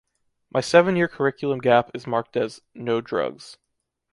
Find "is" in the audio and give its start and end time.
1.93-2.07